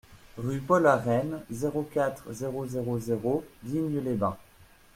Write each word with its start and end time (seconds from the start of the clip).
Rue 0.35 0.59
Paul 0.61 0.87
Arène, 0.87 1.41
zéro 1.51 1.83
quatre, 1.83 2.33
zéro 2.33 2.65
zéro 2.65 2.97
zéro 2.97 3.45
Digne-les-Bains 3.61 4.35